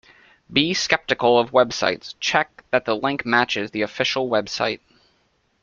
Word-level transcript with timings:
Be 0.51 0.73
skeptical 0.73 1.37
of 1.37 1.51
websites, 1.51 2.15
check 2.19 2.63
that 2.71 2.85
the 2.85 2.95
link 2.95 3.23
matches 3.23 3.69
the 3.69 3.83
official 3.83 4.27
website. 4.27 4.79